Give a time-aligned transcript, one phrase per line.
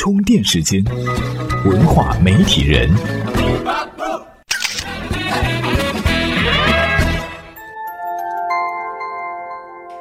[0.00, 0.82] 充电时间，
[1.66, 2.88] 文化媒体人。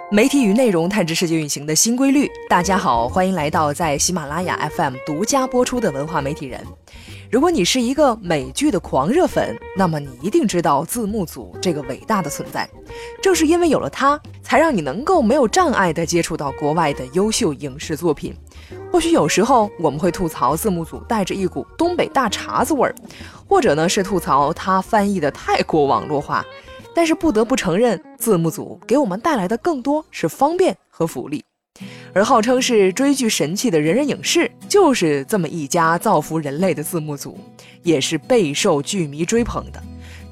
[0.10, 2.32] 媒体与内容探知世界运行的新规律。
[2.50, 6.62] 大家好，欢迎来到在喜马拉雅 FM 独家播出的文化媒体人。
[7.30, 12.68] 如果你是一个美剧的狂热粉，那么你一定知道字幕组这个伟大的存在。
[13.22, 18.34] 正是因为有了它，才让你能够没有障碍地接触到国外的优秀影视作品。
[18.92, 22.96] 或许有时候我们会吐槽字幕组带着一股东北大碴子味儿，
[23.48, 26.46] 或者呢是吐槽它翻译的太过网络化。
[26.96, 31.44] 但是不得不承认，字幕组给我们带来的更多是方便和福利。
[32.14, 37.38] 而号称是追剧神器的人人影视，就是这么一家造福人类的字幕组，
[37.84, 39.82] 也是备受剧迷追捧的。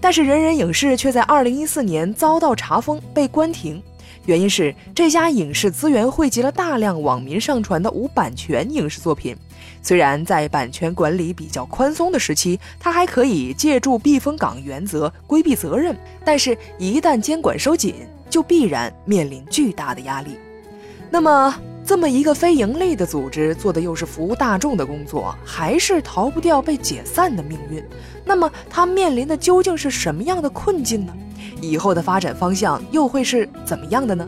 [0.02, 3.82] 但是人人影视却在2014年遭到查封，被关停。
[4.28, 9.34] 原因是这家影视资源汇集了大量网民上传的无版权影视作品。
[9.82, 17.96] 虽然在版权管理比较宽松的时期，它还可以借助避风港原则规避责任，但是，一旦监管收紧，
[18.30, 20.38] 就必然面临巨大的压力。
[21.10, 27.82] 那么，这么一个非盈利的组织，做的又是服务大众的工作，还是逃不掉被解散的命运。
[28.26, 31.16] 那么，它面临的究竟是什么样的困境呢？
[31.62, 34.28] 以后的发展方向又会是怎么样的呢？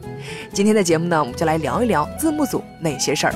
[0.53, 3.33] 今天的节目呢，我们就来聊一聊字幕组那些事儿。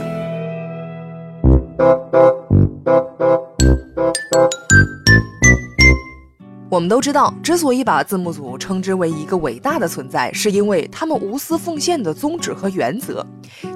[6.74, 13.24] 我们都知道，之所以把字幕组称之为一个伟大的存在，是因为他们无私奉献的宗旨和原则。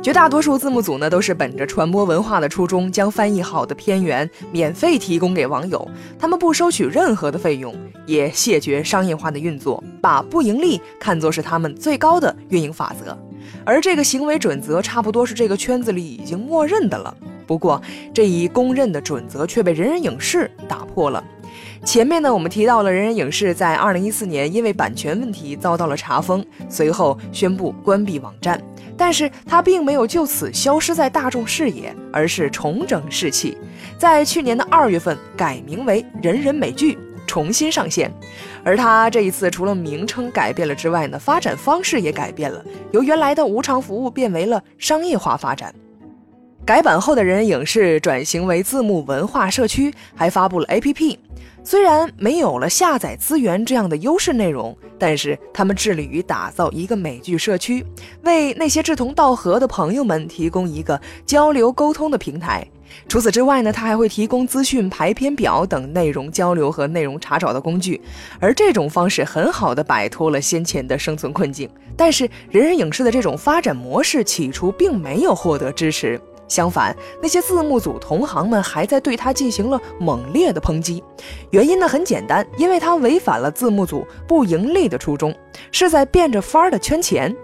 [0.02, 5.88] 绝大多数字幕组呢，都是本着传播文化的初衷，将翻译好的片源免费提供给网友。
[6.18, 7.72] 他们不收取任何的费用，
[8.08, 13.16] 也谢绝商业化的运作，把不盈利看作是他们最高的运营法则。
[13.64, 17.16] 而这个行为准则，差不多是这个圈子里已经默认的了。
[17.46, 17.80] 不过，
[18.12, 21.24] 这一公认的准则却被人人影视打破了。
[21.88, 28.62] 前面呢，我们提到了人人影视在二零一四年因为版权问题遭到了查封，随后宣布关闭网站。
[28.98, 33.58] 但是它并没有就此消失在大众视野，而是重整士气，
[33.98, 38.12] 在去年的二月份改名为人人美剧，重新上线。
[38.66, 42.62] 而它这一次除了名称改变了之外呢，发展方式也改变了，
[42.92, 45.74] 由原来的无偿服务变为了商业化发展。
[46.68, 51.18] 改版后的人人影视转型为字幕文化社区，还发布了 APP。
[51.64, 57.86] 虽然没有了下载资源这样的优势内容，但是他们致力于打造一个美剧社区，
[58.24, 62.68] 为那些志同道合的朋友们提供一个交流沟通的平台。
[63.08, 68.02] 除此之外呢，他还会提供资讯排片表等内容交流和内容查找的工具。
[68.42, 71.70] 而这种方式很好的摆脱了先前的生存困境。
[71.96, 76.20] 但是人人影视的这种发展模式起初并没有获得支持。
[76.48, 81.04] 相反，那些字幕组同行们还在对他进行了猛烈的抨击。
[81.52, 85.36] 原因呢很简单，因为他违反了字幕组不盈利的初衷，
[85.72, 87.36] 是在变着法儿的圈钱。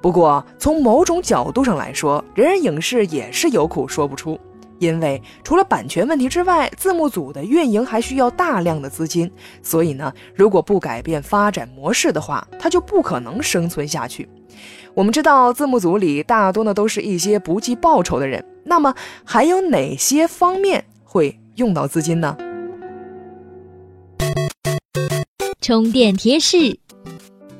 [0.00, 4.38] 不过，从某种角度上来说，人人影视也是有苦说不出。
[4.78, 9.30] 因为除了版权问题之外，字幕组的运营还需要大量的资金，
[9.62, 14.26] 所以呢，如果不改变发展模式的话，它就不可能生存下去。
[14.94, 18.44] 我们知道，字幕组里大多呢都是一些不计报酬的人。
[18.64, 18.94] 那么
[19.24, 22.36] 还有哪些方面会用到资金呢？
[25.60, 26.78] 充电贴士。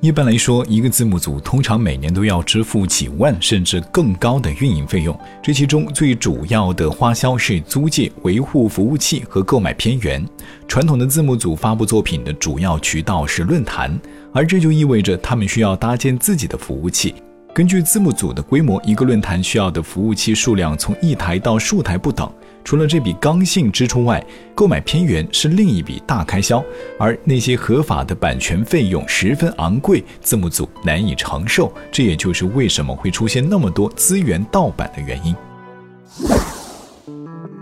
[0.03, 5.15] 一般来说，一个字幕组通常每年都要支付几万甚至更高的运营费用。
[5.43, 10.27] 这其中最主要的花销是租借、维护服务器和购买片源。
[10.67, 14.01] 传统的字幕组发布作品的主要渠道是论坛，
[14.33, 17.15] 而这就意味着他们需要搭建自己的服务器。
[17.53, 22.33] 根据字幕组的规模，一个论坛需要的服务器数量从一台到数台不等。
[22.63, 26.63] 除了这笔刚性支出外，购买片源是另一笔大开销，
[26.99, 31.73] 而那些合法的版权费用十分昂贵，字幕组难以承受。
[31.91, 35.35] 这也就是为什么会出现那么多资源盗版的原因。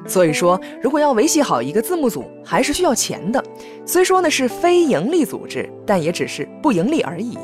[0.07, 3.43] 所以说，如果要维系好一个字幕组，还是需要钱的。
[3.85, 7.39] 虽说呢是非盈利组织，但也只是不盈利而已，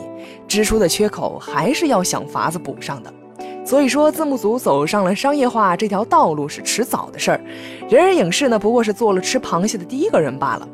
[0.48, 3.12] 支出的缺口还是要想法子补上的。
[3.64, 7.40] 所以说，字幕组走上了商业化这条道路是迟早的事儿。
[7.88, 10.68] 人人影视呢，不过是做了吃螃蟹的第一个人罢了。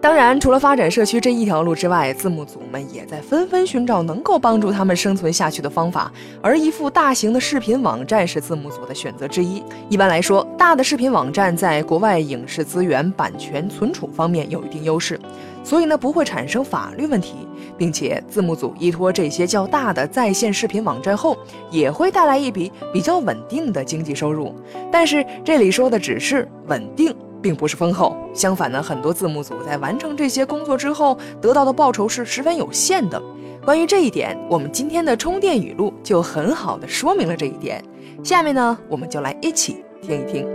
[0.00, 6.12] 当然，除了发展社区这一条路之外，字幕组们也在纷纷寻找能够帮助他们生存下去的方法。
[6.40, 9.60] 而一副大型的视频网站是字幕组的选择之一。
[9.88, 15.18] 一般来说，大的视频网站在国外影视资源版权存储方面有一定优势。
[15.64, 17.47] 所以呢不会产生法律问题，
[17.78, 21.36] 并且字幕组依托这些较大的在线视频网站后，
[21.70, 24.52] 也会带来一笔比较稳定的经济收入。
[24.90, 28.16] 但是这里说的只是稳定，并不是丰厚。
[28.34, 33.22] 相反呢，很多字幕组在完成这些工作之后，得到的报酬是十分有限的。
[33.64, 37.82] 关于这一点，我们今天的充电语录就很好的说明了这一点。
[38.24, 40.46] 下面呢，我们就来一起听一听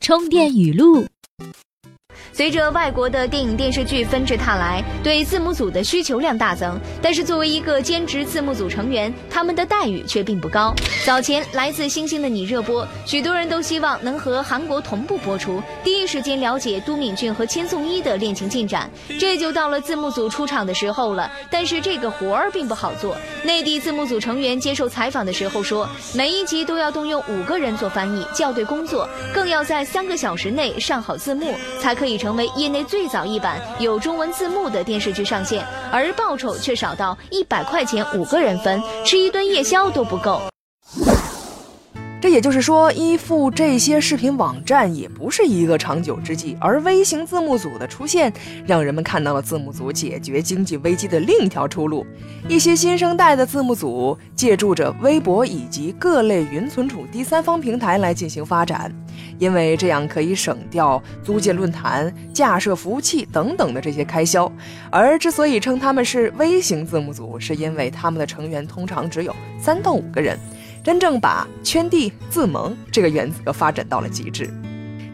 [0.00, 1.04] 充电语录。
[2.34, 6.76] 随着外国的电影电视剧纷至沓来，对字幕组的需求量大增。
[7.00, 10.74] 但是作为一个兼职字幕组成员，他们的待遇却并不高。
[11.06, 18.90] 早前来自星星的你热播，许多人都希望能和韩国同步播出，第一时间了解都敏俊和千颂伊的恋情进展。
[19.20, 21.30] 这就到了字幕组出场的时候了。
[21.48, 23.16] 但是这个活儿并不好做。
[23.44, 32.18] 内地字幕组成员接受采访的时候说，每一集都要动用五个人做翻译校对工作，更要在三个小时内上好字幕，才可以。
[32.24, 35.62] 成为业内最早一版有中文字幕的电视剧上线，
[35.92, 40.40] 而报酬却少到一百块钱五个人分，吃一顿夜宵都不够。
[42.24, 46.56] 这也就是说，依附这些视频网站也不是一个长久之计。
[46.58, 48.32] 而微型字幕组的出现，
[48.66, 52.06] 让人们看到了字幕组解决经济危机的另一条出路。
[52.48, 58.90] 一些新生代的字幕组借助着微博以及各类云存储第三方平台来进行发展，
[59.38, 64.50] 因为这样可以省掉租借论坛、架设服务器等等的这些开销。
[64.90, 70.38] 而之所以称他们是微型字幕组，是因为他们的成员通常只有三到五个人。
[70.84, 74.52] 真正把圈地自萌这个原则发展到了极致。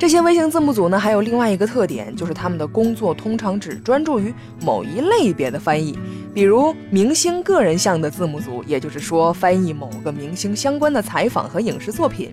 [0.00, 5.96] 这些微型字幕组呢，还有另外一个特点，就是他们的工作通常只专注于某一类别的翻译，
[6.34, 12.30] 比如明星个人向的字幕组，也就是说翻译某个明星相关的采访和影视作品；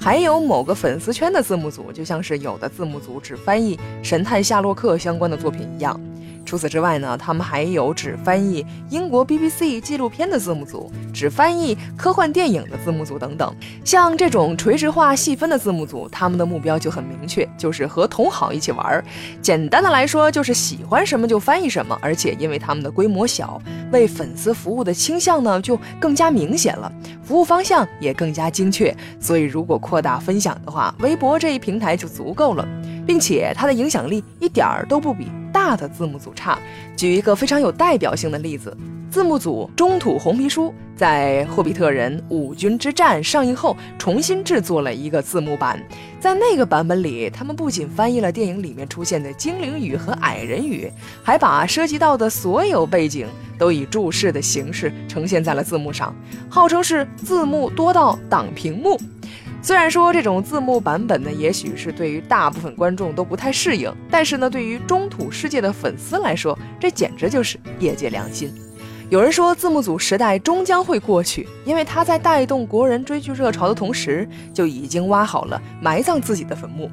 [0.00, 6.00] 还有某个粉丝圈的字幕组，就像是有的字幕组只翻译神探夏洛克相关的作品一样。
[6.48, 13.54] 除此之外呢，他们还有只翻译英国 BBC 纪录片的字幕组，只翻译科幻电影的字幕组等等。
[13.84, 19.04] 像这种垂直化细分的字幕组，他们的目标就很明确，就是和同好一起玩。
[19.42, 21.98] 简单的来说，就是喜欢什么就翻译什么。
[22.00, 23.60] 而且因为他们的规模小，
[23.92, 26.90] 为粉丝服务的倾向呢就更加明显了，
[27.22, 28.96] 服务方向也更加精确。
[29.20, 32.66] 所以如果扩大分享的话，微博这一平台就足够了，
[33.06, 35.30] 并且它的影响力一点儿都不比。
[35.52, 36.58] 大的字幕组差。
[36.96, 38.76] 举一个非常有代表性的例子，
[39.10, 45.82] 字幕组中土红皮书在《霍比特人：五军之战》上映后，重新制作了一个字幕版。
[46.20, 50.90] 在那个版本里，他们不仅翻译了电影里面出现的精灵语和矮人语，
[51.22, 56.14] 还把涉及到的所有背景都以注释的形式呈现在了字幕上，
[56.48, 59.00] 号称是字幕多到挡屏幕。
[59.60, 68.52] 虽然说这种字幕版本呢，也许是对于大部分观众都不太适应，但是呢，对于中土世界的粉丝来说，这简直就是业界良心。
[69.10, 76.90] 有人说，字幕组时代终将会过去，因为他在带动国人追剧热潮的同时，就已经挖好了埋葬自己的坟墓。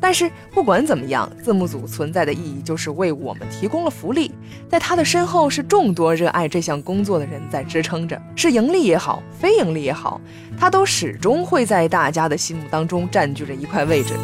[0.00, 4.30] 但是不管怎么样，字幕组存在的意义就是为我们提供了福利，
[4.68, 10.20] 在他的身后是众多热爱这项工作的人在支撑着，是盈利也好，非盈利也好，
[10.58, 14.14] 他都始终会在大家的心目当中占据着一块位置。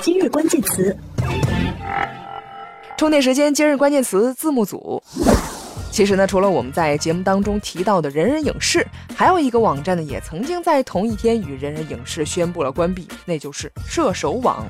[0.00, 0.96] 今日关键词，
[2.96, 5.02] 充电时间，今日关键词：字幕组。
[5.92, 8.84] 其实呢，除了我们在节目当中提到的人人影视，
[9.14, 14.66] 还有一个网站呢，也曾经在同一天与人人影视宣布了关闭，那就是射手网。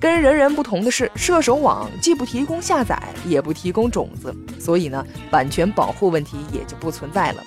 [0.00, 7.42] 跟人人不同的是，射手网既不提供下载，也不提供种子，所以呢，版权保护问题也就不存在了。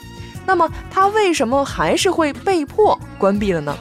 [0.45, 3.75] 那么，它为什么还是会被迫关闭了呢？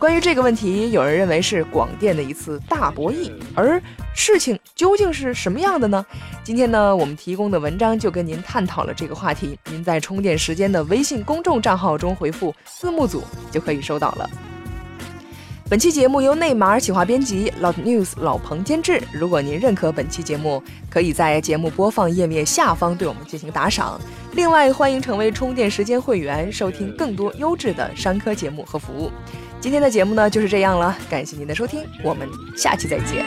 [0.00, 3.80] 关于这个问题，有人认为是广电的一次大博弈，而
[4.14, 6.04] 事情究竟是什么样的呢？
[6.44, 9.58] 今天呢，我们提供的文章就跟您探讨了这个话题。
[9.70, 14.28] 您在充电时间的微信公众账号中回复“字幕组”就可以收到了。
[15.68, 19.00] 本期节目由内马尔企划编辑，老 news 老彭监制。
[19.12, 23.98] 如果您认可本期节目，可以在节目播放页面下方对我们进行打赏。
[24.32, 29.12] 另外，欢迎成为充电时间会员，收听更多优质的商科节目和服务。
[29.60, 33.24] 今天的节目呢就是这样了，感谢您的收听，我们下期再见。